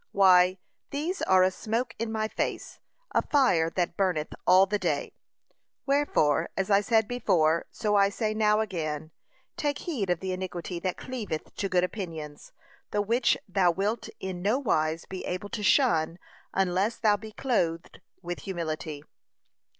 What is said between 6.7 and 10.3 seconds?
I said before, so I say now again, take heed of